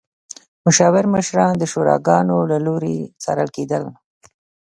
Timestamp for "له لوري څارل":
2.51-3.49